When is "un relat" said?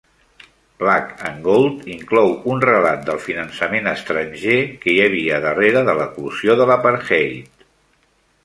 2.55-3.05